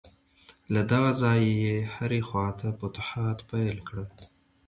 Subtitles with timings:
[0.73, 4.07] له دغه ځایه یې هرې خواته فتوحات پیل کړل.